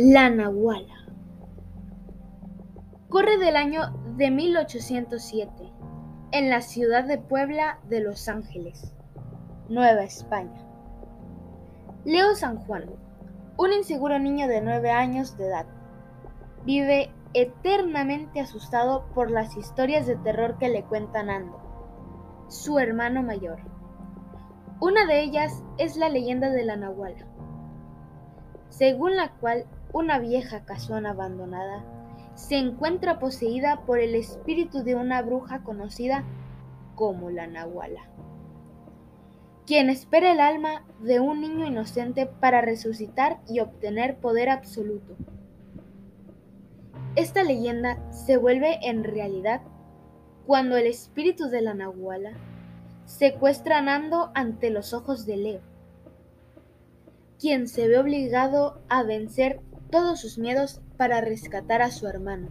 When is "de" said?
4.16-4.30, 7.02-7.18, 7.88-7.98, 14.46-14.60, 15.36-15.48, 20.06-20.14, 25.06-25.22, 26.50-26.62, 34.84-34.94, 41.00-41.20, 51.48-51.60, 55.26-55.36